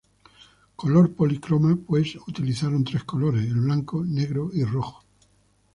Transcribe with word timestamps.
Color 0.77 1.13
policroma, 1.13 1.75
pues 1.85 2.17
utilizaron 2.27 2.83
tres 2.83 3.03
colores: 3.03 3.43
el 3.45 3.59
blanco, 3.59 4.03
negro 4.03 4.49
y 4.51 4.63
rojo. 4.63 5.03